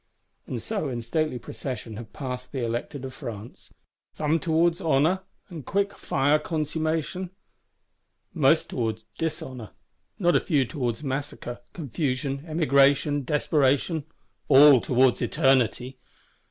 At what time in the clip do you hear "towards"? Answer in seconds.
4.39-4.81, 8.71-9.03, 10.65-11.03, 14.81-15.21